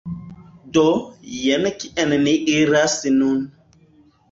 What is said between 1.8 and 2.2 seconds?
kien